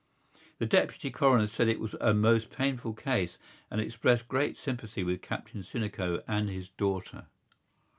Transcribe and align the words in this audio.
The 0.57 0.65
Deputy 0.65 1.11
Coroner 1.11 1.45
said 1.45 1.67
it 1.67 1.79
was 1.79 1.93
a 2.01 2.11
most 2.11 2.49
painful 2.49 2.95
case, 2.95 3.37
and 3.69 3.79
expressed 3.79 4.27
great 4.27 4.57
sympathy 4.57 5.03
with 5.03 5.21
Captain 5.21 5.61
Sinico 5.61 6.23
and 6.27 6.49
his 6.49 6.69
daughter. 6.69 7.27